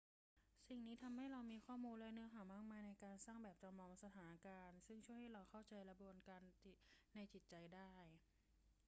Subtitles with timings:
[0.67, 6.39] สิ่งนี้ทำให้เรามีข้อมูลและเนื้อหามากมายในการสร้างแบบจำลองสถานการณ์ซึ่งช่วยให้เราเข้าใจกระบวนการ
[7.15, 7.91] ในจิตใจได้